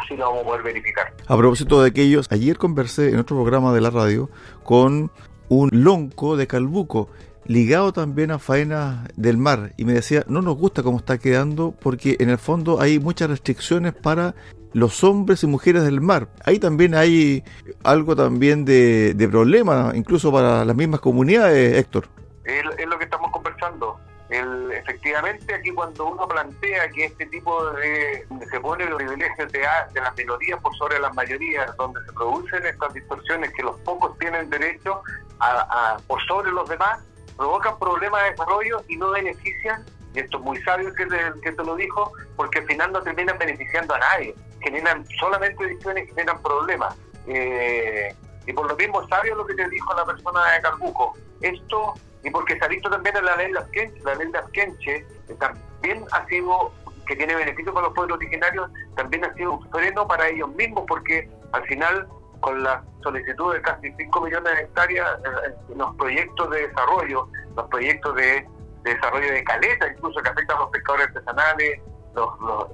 así 0.00 0.16
lo 0.16 0.26
vamos 0.26 0.42
a 0.42 0.46
poder 0.46 0.62
verificar. 0.62 1.12
A 1.26 1.36
propósito 1.36 1.82
de 1.82 1.88
aquellos, 1.88 2.30
ayer 2.30 2.58
conversé 2.58 3.10
en 3.10 3.18
otro 3.18 3.36
programa 3.36 3.72
de 3.72 3.80
la 3.80 3.90
radio 3.90 4.30
con 4.62 5.10
un 5.48 5.70
lonco 5.72 6.36
de 6.36 6.46
Calbuco 6.46 7.08
ligado 7.46 7.92
también 7.92 8.30
a 8.30 8.38
faena 8.38 9.06
del 9.14 9.38
mar 9.38 9.72
y 9.76 9.84
me 9.84 9.92
decía, 9.92 10.24
no 10.28 10.42
nos 10.42 10.56
gusta 10.56 10.82
cómo 10.82 10.98
está 10.98 11.18
quedando 11.18 11.74
porque 11.80 12.16
en 12.18 12.30
el 12.30 12.38
fondo 12.38 12.80
hay 12.80 12.98
muchas 12.98 13.30
restricciones 13.30 13.94
para 13.94 14.34
los 14.72 15.02
hombres 15.04 15.42
y 15.42 15.46
mujeres 15.46 15.84
del 15.84 16.00
mar. 16.00 16.28
Ahí 16.44 16.58
también 16.58 16.94
hay 16.94 17.42
algo 17.82 18.14
también 18.14 18.64
de, 18.64 19.28
problema, 19.30 19.92
incluso 19.94 20.32
para 20.32 20.64
las 20.64 20.76
mismas 20.76 21.00
comunidades, 21.00 21.78
Héctor. 21.78 22.08
Es, 22.44 22.62
lo 22.86 22.98
que 22.98 23.04
estamos 23.04 23.30
conversando. 23.30 23.98
El, 24.36 24.72
efectivamente, 24.72 25.54
aquí 25.54 25.70
cuando 25.70 26.06
uno 26.06 26.28
plantea 26.28 26.88
que 26.90 27.06
este 27.06 27.26
tipo 27.26 27.70
de. 27.72 28.26
se 28.50 28.60
pone 28.60 28.84
los 28.84 28.96
privilegios 28.96 29.50
de, 29.52 29.60
de 29.92 30.00
las 30.00 30.16
minorías 30.16 30.60
por 30.60 30.76
sobre 30.76 30.98
las 30.98 31.14
mayorías, 31.14 31.74
donde 31.76 32.04
se 32.04 32.12
producen 32.12 32.66
estas 32.66 32.92
distorsiones 32.92 33.52
que 33.52 33.62
los 33.62 33.78
pocos 33.80 34.18
tienen 34.18 34.50
derecho 34.50 35.02
a, 35.40 35.96
por 36.06 36.20
sobre 36.26 36.50
los 36.50 36.68
demás, 36.68 37.00
provocan 37.36 37.78
problemas 37.78 38.24
de 38.24 38.30
desarrollo 38.30 38.82
y 38.88 38.96
no 38.96 39.10
benefician, 39.10 39.84
y 40.14 40.20
esto 40.20 40.38
es 40.38 40.44
muy 40.44 40.60
sabio 40.62 40.92
que 40.94 41.06
te, 41.06 41.18
que 41.42 41.52
te 41.52 41.64
lo 41.64 41.76
dijo, 41.76 42.12
porque 42.36 42.58
al 42.58 42.66
final 42.66 42.92
no 42.92 43.02
terminan 43.02 43.38
beneficiando 43.38 43.94
a 43.94 43.98
nadie, 43.98 44.34
generan 44.60 45.06
solamente 45.18 45.66
divisiones 45.66 46.04
y 46.04 46.08
generan 46.08 46.42
problemas. 46.42 46.94
Eh, 47.26 48.14
y 48.46 48.52
por 48.52 48.68
lo 48.68 48.76
mismo 48.76 49.06
sabio 49.08 49.34
lo 49.34 49.46
que 49.46 49.54
te 49.54 49.68
dijo 49.68 49.94
la 49.94 50.04
persona 50.04 50.52
de 50.52 50.62
Calbuco. 50.62 51.14
Esto, 51.40 51.94
y 52.26 52.30
porque 52.30 52.58
se 52.58 52.64
ha 52.64 52.68
visto 52.68 52.90
también 52.90 53.16
en 53.16 53.24
la 53.24 53.36
ley 53.36 53.52
de 53.52 53.58
Asquenche, 53.60 54.02
la 54.02 54.16
ley 54.16 54.32
de 54.32 54.38
Asquenche 54.38 55.06
también 55.38 56.04
ha 56.10 56.26
sido, 56.26 56.72
que 57.06 57.14
tiene 57.14 57.36
beneficio 57.36 57.72
para 57.72 57.86
los 57.86 57.94
pueblos 57.94 58.16
originarios, 58.16 58.68
también 58.96 59.24
ha 59.24 59.32
sido 59.34 59.52
un 59.52 59.70
freno 59.70 60.08
para 60.08 60.26
ellos 60.28 60.48
mismos, 60.56 60.84
porque 60.88 61.30
al 61.52 61.64
final 61.66 62.08
con 62.40 62.64
la 62.64 62.82
solicitud 63.04 63.54
de 63.54 63.62
casi 63.62 63.92
5 63.92 64.20
millones 64.22 64.56
de 64.56 64.62
hectáreas, 64.62 65.18
eh, 65.20 65.28
eh, 65.46 65.74
los 65.76 65.94
proyectos 65.94 66.50
de 66.50 66.66
desarrollo, 66.66 67.28
los 67.54 67.68
proyectos 67.68 68.16
de, 68.16 68.48
desarrollo 68.82 69.32
de 69.32 69.44
caleta, 69.44 69.88
incluso 69.88 70.20
que 70.20 70.28
afectan 70.28 70.56
a 70.56 70.60
los 70.60 70.70
pescadores 70.70 71.06
artesanales, 71.08 71.80
los, 72.14 72.28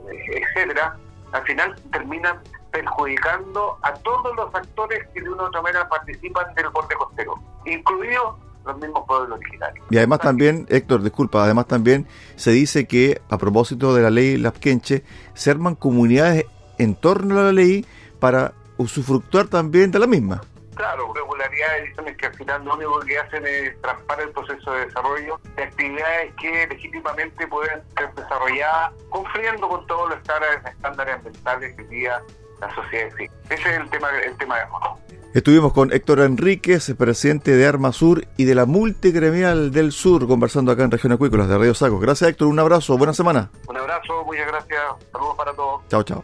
etcétera, 0.08 0.96
al 1.32 1.42
final 1.42 1.74
terminan 1.90 2.40
perjudicando 2.70 3.78
a 3.82 3.92
todos 3.94 4.34
los 4.34 4.54
actores 4.54 5.06
que 5.12 5.20
de 5.20 5.28
una 5.28 5.42
u 5.42 5.46
otra 5.46 5.60
manera 5.60 5.88
participan 5.88 6.54
del 6.54 6.70
borde 6.70 6.94
costero, 6.94 7.34
incluidos 7.66 8.36
los 8.64 8.78
mismos 8.78 9.04
pueblos 9.06 9.38
originarios. 9.38 9.86
Y 9.90 9.96
además 9.96 10.20
también, 10.20 10.66
Héctor, 10.68 11.02
disculpa, 11.02 11.44
además 11.44 11.66
también 11.66 12.06
se 12.36 12.50
dice 12.50 12.86
que 12.86 13.20
a 13.28 13.38
propósito 13.38 13.94
de 13.94 14.02
la 14.02 14.10
ley 14.10 14.36
Lapquenche, 14.36 15.02
se 15.34 15.50
arman 15.50 15.74
comunidades 15.74 16.46
en 16.78 16.94
torno 16.94 17.38
a 17.40 17.44
la 17.44 17.52
ley 17.52 17.86
para 18.18 18.52
usufructuar 18.76 19.48
también 19.48 19.90
de 19.90 19.98
la 19.98 20.06
misma. 20.06 20.42
Claro, 20.74 21.12
regularidades 21.12 21.92
que 22.16 22.26
al 22.26 22.34
final 22.34 22.64
lo 22.64 22.74
único 22.74 23.00
que 23.00 23.18
hacen 23.18 23.46
es 23.46 23.80
traspar 23.82 24.20
el 24.20 24.30
proceso 24.30 24.72
de 24.72 24.86
desarrollo 24.86 25.40
de 25.56 25.62
actividades 25.64 26.34
que 26.40 26.66
legítimamente 26.68 27.46
pueden 27.46 27.82
ser 27.96 28.14
desarrolladas 28.14 28.92
cumpliendo 29.10 29.68
con 29.68 29.86
todos 29.86 30.10
los 30.10 30.18
estándares, 30.18 31.16
ambientales 31.16 31.76
que 31.76 31.84
día 31.84 32.22
la 32.60 32.74
sociedad 32.74 33.06
exige. 33.08 33.30
Ese 33.50 33.70
es 33.70 33.80
el 33.80 33.90
tema, 33.90 34.08
el 34.20 34.36
tema 34.38 34.58
de 34.58 34.66
fondo. 34.68 34.98
Estuvimos 35.34 35.72
con 35.72 35.90
Héctor 35.94 36.20
Enríquez, 36.20 36.94
presidente 36.98 37.56
de 37.56 37.66
Arma 37.66 37.92
Sur 37.92 38.26
y 38.36 38.44
de 38.44 38.54
la 38.54 38.66
Multigremial 38.66 39.72
del 39.72 39.90
Sur, 39.90 40.26
conversando 40.26 40.70
acá 40.70 40.84
en 40.84 40.90
Región 40.90 41.12
Acuícolas 41.12 41.48
de 41.48 41.56
Radio 41.56 41.72
Sacos. 41.72 42.02
Gracias 42.02 42.28
Héctor, 42.28 42.48
un 42.48 42.58
abrazo, 42.58 42.98
buena 42.98 43.14
semana. 43.14 43.50
Un 43.66 43.78
abrazo, 43.78 44.24
muchas 44.26 44.46
gracias, 44.46 44.80
saludos 45.10 45.34
para 45.34 45.54
todos. 45.54 45.80
Chao, 45.88 46.02
chao. 46.02 46.22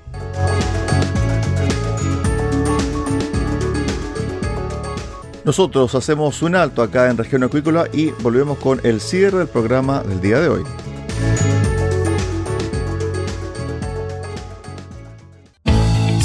Nosotros 5.42 5.94
hacemos 5.94 6.42
un 6.42 6.54
alto 6.54 6.82
acá 6.82 7.08
en 7.08 7.16
Región 7.16 7.42
Acuícola 7.42 7.86
y 7.90 8.10
volvemos 8.20 8.58
con 8.58 8.78
el 8.84 9.00
cierre 9.00 9.38
del 9.38 9.48
programa 9.48 10.02
del 10.02 10.20
día 10.20 10.38
de 10.38 10.50
hoy. 10.50 10.64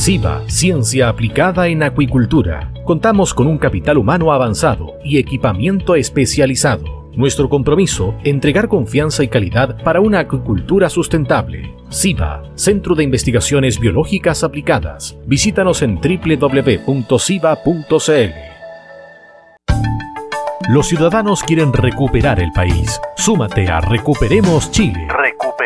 SIVA, 0.03 0.43
Ciencia 0.48 1.07
Aplicada 1.07 1.69
en 1.69 1.81
Acuicultura. 1.81 2.74
Contamos 2.83 3.33
con 3.33 3.48
un 3.48 3.57
capital 3.57 3.98
humano 3.98 4.33
avanzado 4.33 4.95
y 5.01 5.17
equipamiento 5.17 5.95
especializado. 5.95 7.10
Nuestro 7.15 7.48
compromiso, 7.48 8.13
entregar 8.25 8.67
confianza 8.67 9.24
y 9.24 9.29
calidad 9.29 9.81
para 9.81 10.01
una 10.01 10.19
acuicultura 10.19 10.89
sustentable. 10.89 11.74
SIVA, 11.88 12.43
Centro 12.55 12.95
de 12.95 13.05
Investigaciones 13.05 13.79
Biológicas 13.79 14.43
Aplicadas. 14.43 15.17
Visítanos 15.25 15.81
en 15.81 15.95
www.siva.cl. 15.95 16.83
Los 20.67 20.88
ciudadanos 20.88 21.43
quieren 21.43 21.72
recuperar 21.72 22.41
el 22.41 22.51
país. 22.51 23.00
Súmate 23.15 23.69
a 23.69 23.79
Recuperemos 23.79 24.69
Chile. 24.69 25.07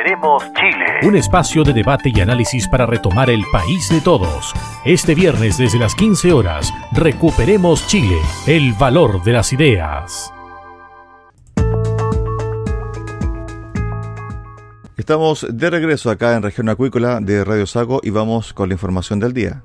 Recuperemos 0.07 0.53
Chile. 0.53 0.85
Un 1.03 1.15
espacio 1.17 1.63
de 1.65 1.73
debate 1.73 2.11
y 2.15 2.21
análisis 2.21 2.65
para 2.69 2.85
retomar 2.85 3.29
el 3.29 3.43
país 3.51 3.89
de 3.89 3.99
todos. 3.99 4.53
Este 4.85 5.13
viernes 5.13 5.57
desde 5.57 5.79
las 5.79 5.95
15 5.95 6.31
horas, 6.31 6.73
Recuperemos 6.93 7.85
Chile, 7.87 8.15
el 8.45 8.71
valor 8.73 9.21
de 9.23 9.33
las 9.33 9.51
ideas. 9.51 10.31
Estamos 14.95 15.45
de 15.49 15.69
regreso 15.69 16.09
acá 16.09 16.35
en 16.35 16.43
Región 16.43 16.69
Acuícola 16.69 17.19
de 17.19 17.43
Radio 17.43 17.65
Sago 17.65 17.99
y 18.01 18.09
vamos 18.09 18.53
con 18.53 18.69
la 18.69 18.75
información 18.75 19.19
del 19.19 19.33
día. 19.33 19.63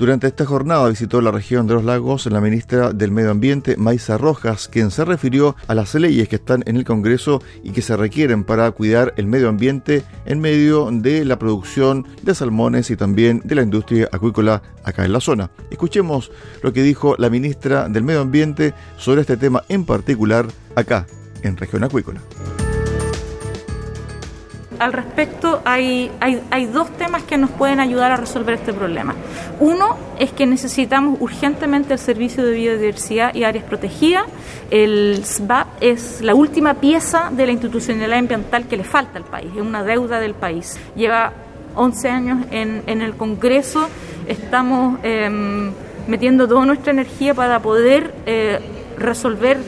Durante 0.00 0.28
esta 0.28 0.46
jornada 0.46 0.88
visitó 0.88 1.20
la 1.20 1.30
región 1.30 1.66
de 1.66 1.74
los 1.74 1.84
lagos 1.84 2.24
la 2.24 2.40
ministra 2.40 2.94
del 2.94 3.10
Medio 3.10 3.30
Ambiente, 3.30 3.76
Maisa 3.76 4.16
Rojas, 4.16 4.66
quien 4.66 4.90
se 4.90 5.04
refirió 5.04 5.56
a 5.68 5.74
las 5.74 5.94
leyes 5.94 6.26
que 6.26 6.36
están 6.36 6.62
en 6.64 6.76
el 6.78 6.86
Congreso 6.86 7.42
y 7.62 7.72
que 7.72 7.82
se 7.82 7.98
requieren 7.98 8.44
para 8.44 8.70
cuidar 8.70 9.12
el 9.18 9.26
medio 9.26 9.50
ambiente 9.50 10.02
en 10.24 10.40
medio 10.40 10.88
de 10.90 11.26
la 11.26 11.38
producción 11.38 12.06
de 12.22 12.34
salmones 12.34 12.90
y 12.90 12.96
también 12.96 13.42
de 13.44 13.56
la 13.56 13.62
industria 13.62 14.08
acuícola 14.10 14.62
acá 14.84 15.04
en 15.04 15.12
la 15.12 15.20
zona. 15.20 15.50
Escuchemos 15.70 16.32
lo 16.62 16.72
que 16.72 16.82
dijo 16.82 17.14
la 17.18 17.28
ministra 17.28 17.86
del 17.90 18.02
Medio 18.02 18.22
Ambiente 18.22 18.72
sobre 18.96 19.20
este 19.20 19.36
tema 19.36 19.64
en 19.68 19.84
particular 19.84 20.46
acá 20.76 21.06
en 21.42 21.58
región 21.58 21.84
acuícola 21.84 22.22
al 24.80 24.94
respecto 24.94 25.60
hay, 25.66 26.10
hay, 26.20 26.64
dos 26.64 26.90
temas 26.96 27.22
que 27.22 27.36
nos 27.36 27.50
pueden 27.50 27.80
ayudar 27.80 28.12
a 28.12 28.16
resolver 28.16 28.54
este 28.54 28.72
problema. 28.72 29.14
Uno 29.60 29.96
es 30.18 30.32
que 30.32 30.46
necesitamos 30.46 31.18
urgentemente 31.20 31.92
el 31.92 31.98
servicio 31.98 32.44
de 32.44 32.52
biodiversidad 32.52 33.34
y 33.34 33.44
áreas 33.44 33.64
protegidas. 33.64 34.24
El 34.70 35.22
SBAP 35.22 35.68
es 35.82 36.22
la 36.22 36.34
última 36.34 36.74
pieza 36.74 37.30
de 37.30 37.44
la 37.44 37.52
institucionalidad 37.52 38.18
ambiental 38.18 38.66
que 38.68 38.78
le 38.78 38.84
falta 38.84 39.18
al 39.18 39.24
país, 39.24 39.50
es 39.54 39.60
una 39.60 39.84
deuda 39.84 40.18
del 40.18 40.32
país. 40.32 40.80
Lleva 40.96 41.34
11 41.74 42.08
años 42.08 42.46
en, 42.50 42.82
en 42.86 43.02
el 43.02 43.14
Congreso, 43.16 43.86
estamos 44.26 44.98
em, 45.02 45.72
metiendo 46.08 46.48
toda 46.48 46.64
nuestra 46.64 46.92
energía 46.92 47.34
para 47.34 47.60
poder 47.60 48.14
eh, 48.24 48.60
resolver 48.98 49.58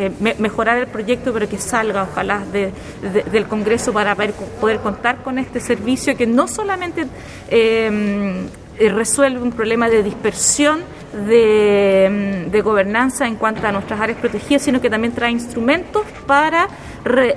eh, 0.00 0.12
mejorar 0.38 0.78
el 0.78 0.86
proyecto, 0.86 1.32
pero 1.32 1.48
que 1.48 1.58
salga 1.58 2.04
ojalá 2.04 2.44
del 2.52 3.46
Congreso 3.48 3.92
para 3.92 4.14
poder, 4.14 4.78
contar 4.78 5.24
con 5.24 5.40
este 5.40 5.58
servicio 5.58 6.16
que 6.16 6.24
no 6.24 6.46
solamente 6.46 7.04
eh, 7.48 8.46
resuelve 8.78 9.40
un 9.40 9.50
problema 9.50 9.88
de 9.88 10.04
dispersión, 10.04 10.82
de, 11.26 12.60
gobernanza 12.62 13.26
en 13.26 13.34
cuanto 13.34 13.66
a 13.66 13.72
nuestras 13.72 13.98
áreas 13.98 14.18
protegidas, 14.18 14.62
sino 14.62 14.80
que 14.80 14.88
también 14.88 15.12
trae 15.14 15.32
instrumentos 15.32 16.02
para 16.28 16.68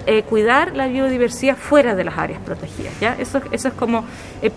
eh, 0.06 0.24
cuidar 0.30 0.76
la 0.76 0.88
biodiversidad 0.88 1.58
fuera 1.58 1.96
de 1.96 2.04
las 2.04 2.16
áreas 2.16 2.42
protegidas. 2.42 2.94
¿ya? 3.00 3.16
Eso 3.18 3.42
es 3.52 3.74
como 3.74 4.06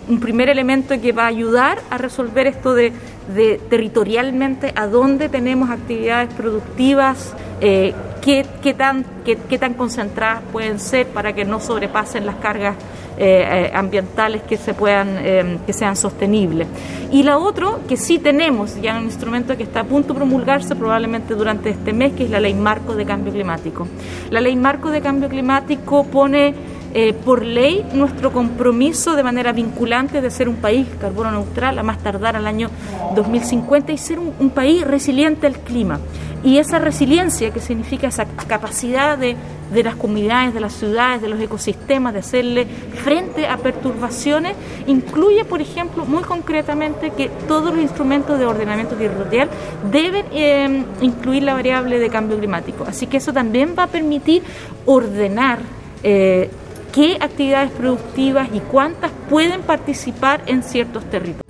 un 0.07 0.19
primer 0.19 0.49
elemento 0.49 0.99
que 1.01 1.11
va 1.11 1.23
a 1.23 1.27
ayudar 1.27 1.79
a 1.89 1.97
resolver 1.97 2.45
esto 2.45 2.75
de, 2.75 2.93
de 3.27 3.59
territorialmente 3.69 4.71
a 4.75 4.87
dónde 4.87 5.29
tenemos 5.29 5.69
actividades 5.69 6.33
productivas 6.33 7.33
eh, 7.61 7.93
qué, 8.21 8.45
qué, 8.61 8.73
tan, 8.73 9.05
qué, 9.23 9.37
qué, 9.37 9.57
tan 9.57 9.73
concentradas 9.73 10.43
pueden 10.51 10.79
ser 10.79 11.07
para 11.07 11.33
que 11.33 11.45
no 11.45 11.59
sobrepasen 11.59 12.25
las 12.25 12.35
cargas 12.35 12.75
eh, 13.17 13.71
ambientales 13.73 14.41
que 14.41 14.57
se 14.57 14.73
puedan 14.73 15.59
que 15.65 15.71
sean 15.71 15.95
sostenibles. 15.95 16.67
Y 17.11 17.23
la 17.23 17.37
otra, 17.37 17.67
que 17.87 17.95
sí 17.95 18.19
tenemos 18.19 18.81
ya 18.81 18.97
un 18.97 19.05
instrumento 19.05 19.55
que 19.55 19.63
está 19.63 19.81
a 19.81 19.83
punto 19.85 20.13
de 20.13 20.19
promulgarse 20.19 20.75
probablemente 20.75 21.33
durante 21.33 21.69
este 21.69 21.93
mes, 21.93 22.11
que 22.13 22.25
es 22.25 22.29
la 22.29 22.41
Ley 22.41 22.53
Marco 22.53 22.93
de 22.93 23.05
Cambio 23.05 23.31
Climático. 23.31 23.87
La 24.31 24.41
Ley 24.41 24.57
Marco 24.57 24.89
de 24.89 24.99
Cambio 24.99 25.29
Climático 25.29 26.03
pone 26.05 26.53
eh, 26.97 27.11
por 27.11 27.43
ley 27.43 27.85
nuestro 27.91 28.31
compromiso 28.31 29.17
de 29.17 29.23
manera 29.23 29.51
vinculante 29.51 30.21
de 30.21 30.31
ser 30.31 30.47
un 30.47 30.55
país 30.55 30.87
carbono 30.97 31.29
neutral 31.29 31.77
a 31.77 31.83
más 31.83 32.01
tardar 32.01 32.37
al 32.37 32.47
año 32.47 32.69
2050 33.13 33.91
y 33.91 33.97
ser 33.97 34.17
un, 34.17 34.49
país 34.51 34.87
resiliente 34.87 35.45
al 35.45 35.59
clima. 35.59 35.99
Y 36.41 36.57
esa 36.57 36.79
resiliencia, 36.79 37.51
que 37.51 37.59
significa 37.59 38.07
esa 38.07 38.23
capacidad 38.47 39.17
de, 39.17 39.35
de 39.73 39.83
las 39.83 39.97
comunidades, 39.97 40.53
de 40.53 40.61
las 40.61 40.71
ciudades, 40.71 41.21
de 41.21 41.27
los 41.27 41.41
ecosistemas, 41.41 42.13
de 42.13 42.19
hacerle 42.19 42.65
frente 43.03 43.45
a 43.45 43.57
perturbaciones, 43.57 44.55
incluye, 44.87 45.43
por 45.43 45.59
ejemplo, 45.59 46.05
muy 46.05 46.23
concretamente 46.23 47.09
que 47.09 47.27
todos 47.45 47.73
los 47.73 47.83
instrumentos 47.83 48.39
de 48.39 48.45
ordenamiento 48.45 48.95
territorial 48.95 49.49
deben 49.91 50.27
eh, 50.31 50.85
incluir 51.01 51.43
la 51.43 51.55
variable 51.55 51.99
de 51.99 52.09
cambio 52.09 52.37
climático. 52.37 52.85
Así 52.87 53.05
que 53.05 53.17
eso 53.17 53.33
también 53.33 53.75
va 53.77 53.83
a 53.83 53.87
permitir 53.87 54.43
ordenar 54.85 55.59
eh, 56.01 56.49
qué 56.95 57.17
actividades 57.19 57.71
productivas 57.71 58.47
y 58.53 58.61
cuántas 58.61 59.11
pueden 59.29 59.61
participar 59.63 60.41
en 60.47 60.63
ciertos 60.63 61.03
territorios. 61.09 61.43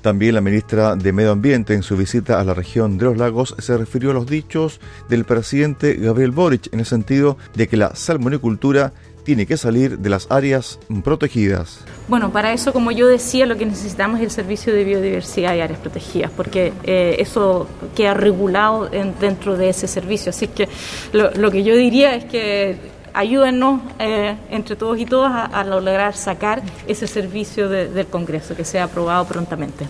También 0.00 0.34
la 0.36 0.40
ministra 0.40 0.96
de 0.96 1.12
Medio 1.12 1.32
Ambiente 1.32 1.74
en 1.74 1.82
su 1.82 1.96
visita 1.96 2.40
a 2.40 2.44
la 2.44 2.54
región 2.54 2.96
de 2.96 3.04
los 3.04 3.18
lagos 3.18 3.54
se 3.58 3.76
refirió 3.76 4.12
a 4.12 4.14
los 4.14 4.26
dichos 4.26 4.80
del 5.10 5.26
presidente 5.26 5.94
Gabriel 5.94 6.30
Boric 6.30 6.72
en 6.72 6.80
el 6.80 6.86
sentido 6.86 7.36
de 7.54 7.68
que 7.68 7.76
la 7.76 7.94
salmonicultura 7.94 8.94
tiene 9.28 9.44
que 9.44 9.58
salir 9.58 9.98
de 9.98 10.08
las 10.08 10.26
áreas 10.30 10.78
protegidas. 11.04 11.80
Bueno, 12.08 12.32
para 12.32 12.54
eso, 12.54 12.72
como 12.72 12.92
yo 12.92 13.06
decía, 13.06 13.44
lo 13.44 13.58
que 13.58 13.66
necesitamos 13.66 14.20
es 14.20 14.24
el 14.24 14.30
servicio 14.30 14.72
de 14.72 14.84
biodiversidad 14.84 15.54
y 15.54 15.60
áreas 15.60 15.80
protegidas, 15.80 16.30
porque 16.34 16.72
eh, 16.84 17.16
eso 17.18 17.68
queda 17.94 18.14
regulado 18.14 18.88
dentro 18.88 19.58
de 19.58 19.68
ese 19.68 19.86
servicio. 19.86 20.30
Así 20.30 20.48
que 20.48 20.66
lo, 21.12 21.50
que 21.50 21.62
yo 21.62 21.76
diría 21.76 22.14
es 22.14 22.24
que 22.24 22.78
ayúdennos 23.12 23.82
eh, 23.98 24.34
entre 24.48 24.76
todos 24.76 24.98
y 24.98 25.04
todas 25.04 25.50
a, 25.52 25.62
lograr 25.62 26.16
sacar 26.16 26.62
ese 26.86 27.06
servicio 27.06 27.68
del 27.68 28.06
Congreso, 28.06 28.56
que 28.56 28.64
sea 28.64 28.84
aprobado 28.84 29.26
prontamente. 29.26 29.84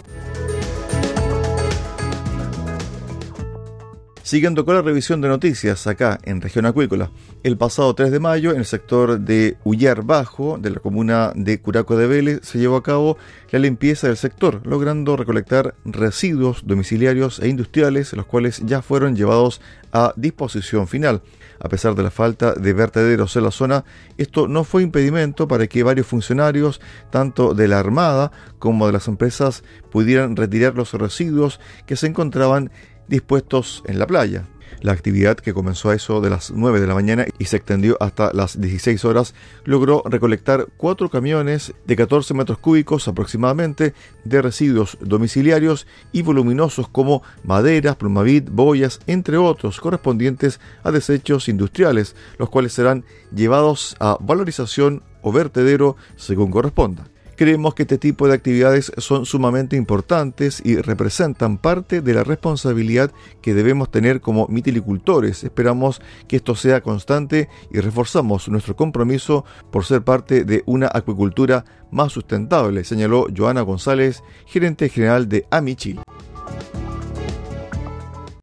Siguiendo 4.28 4.66
con 4.66 4.74
la 4.74 4.82
revisión 4.82 5.22
de 5.22 5.28
noticias 5.28 5.86
acá 5.86 6.18
en 6.22 6.42
región 6.42 6.66
acuícola, 6.66 7.10
el 7.44 7.56
pasado 7.56 7.94
3 7.94 8.10
de 8.10 8.20
mayo 8.20 8.50
en 8.50 8.58
el 8.58 8.66
sector 8.66 9.18
de 9.18 9.56
Ullar 9.64 10.02
Bajo 10.02 10.58
de 10.58 10.68
la 10.68 10.80
comuna 10.80 11.32
de 11.34 11.62
Curaco 11.62 11.96
de 11.96 12.06
Vélez 12.06 12.40
se 12.42 12.58
llevó 12.58 12.76
a 12.76 12.82
cabo 12.82 13.16
la 13.50 13.58
limpieza 13.58 14.06
del 14.06 14.18
sector, 14.18 14.60
logrando 14.66 15.16
recolectar 15.16 15.76
residuos 15.86 16.66
domiciliarios 16.66 17.38
e 17.38 17.48
industriales, 17.48 18.12
los 18.12 18.26
cuales 18.26 18.60
ya 18.66 18.82
fueron 18.82 19.16
llevados 19.16 19.62
a 19.92 20.12
disposición 20.14 20.88
final. 20.88 21.22
A 21.58 21.70
pesar 21.70 21.94
de 21.94 22.02
la 22.02 22.10
falta 22.10 22.52
de 22.52 22.74
vertederos 22.74 23.34
en 23.34 23.44
la 23.44 23.50
zona, 23.50 23.86
esto 24.18 24.46
no 24.46 24.64
fue 24.64 24.82
impedimento 24.82 25.48
para 25.48 25.66
que 25.68 25.82
varios 25.82 26.06
funcionarios, 26.06 26.82
tanto 27.10 27.54
de 27.54 27.66
la 27.66 27.78
Armada 27.78 28.30
como 28.58 28.86
de 28.88 28.92
las 28.92 29.08
empresas, 29.08 29.64
pudieran 29.90 30.36
retirar 30.36 30.74
los 30.74 30.92
residuos 30.92 31.60
que 31.86 31.96
se 31.96 32.08
encontraban 32.08 32.70
dispuestos 33.08 33.82
en 33.86 33.98
la 33.98 34.06
playa. 34.06 34.44
La 34.80 34.92
actividad, 34.92 35.36
que 35.36 35.52
comenzó 35.52 35.90
a 35.90 35.94
eso 35.94 36.20
de 36.20 36.30
las 36.30 36.52
9 36.52 36.80
de 36.80 36.86
la 36.86 36.94
mañana 36.94 37.26
y 37.38 37.46
se 37.46 37.56
extendió 37.56 37.96
hasta 38.00 38.32
las 38.32 38.60
16 38.60 39.04
horas, 39.04 39.34
logró 39.64 40.02
recolectar 40.04 40.66
cuatro 40.76 41.08
camiones 41.10 41.74
de 41.86 41.96
14 41.96 42.32
metros 42.34 42.58
cúbicos 42.58 43.08
aproximadamente 43.08 43.94
de 44.24 44.42
residuos 44.42 44.96
domiciliarios 45.00 45.86
y 46.12 46.22
voluminosos 46.22 46.88
como 46.88 47.22
maderas, 47.42 47.96
plumavit, 47.96 48.48
boyas, 48.50 49.00
entre 49.08 49.36
otros, 49.36 49.80
correspondientes 49.80 50.60
a 50.84 50.92
desechos 50.92 51.48
industriales, 51.48 52.14
los 52.38 52.48
cuales 52.48 52.72
serán 52.72 53.04
llevados 53.34 53.96
a 53.98 54.16
valorización 54.20 55.02
o 55.22 55.32
vertedero 55.32 55.96
según 56.16 56.52
corresponda. 56.52 57.08
Creemos 57.38 57.74
que 57.74 57.84
este 57.84 57.98
tipo 57.98 58.26
de 58.26 58.34
actividades 58.34 58.90
son 58.96 59.24
sumamente 59.24 59.76
importantes 59.76 60.60
y 60.64 60.74
representan 60.74 61.56
parte 61.56 62.00
de 62.00 62.12
la 62.12 62.24
responsabilidad 62.24 63.12
que 63.40 63.54
debemos 63.54 63.92
tener 63.92 64.20
como 64.20 64.48
mitilicultores. 64.48 65.44
Esperamos 65.44 66.02
que 66.26 66.34
esto 66.34 66.56
sea 66.56 66.80
constante 66.80 67.48
y 67.70 67.78
reforzamos 67.78 68.48
nuestro 68.48 68.74
compromiso 68.74 69.44
por 69.70 69.84
ser 69.84 70.02
parte 70.02 70.44
de 70.44 70.64
una 70.66 70.90
acuicultura 70.92 71.64
más 71.92 72.10
sustentable, 72.10 72.82
señaló 72.82 73.28
Joana 73.34 73.60
González, 73.60 74.24
gerente 74.44 74.88
general 74.88 75.28
de 75.28 75.46
Amichil. 75.52 76.00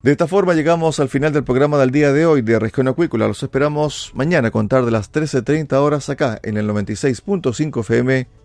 De 0.02 0.12
esta 0.12 0.28
forma 0.28 0.54
llegamos 0.54 1.02
al 1.02 1.10
final 1.10 1.34
del 1.34 1.44
programa 1.44 1.78
del 1.80 1.92
día 1.92 2.14
de 2.14 2.26
hoy 2.26 2.44
de 2.44 2.60
Región 2.60 2.88
Acuícola. 2.88 3.28
Los 3.28 3.44
esperamos 3.44 4.14
mañana 4.16 4.48
a 4.48 4.52
contar 4.52 4.86
de 4.86 4.92
las 4.92 5.12
13.30 5.12 5.74
horas 5.74 6.10
acá 6.10 6.40
en 6.44 6.56
el 6.56 6.70
96.5 6.70 7.82
FM 7.82 8.45